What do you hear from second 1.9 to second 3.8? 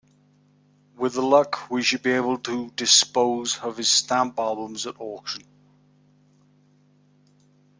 be able to dispose of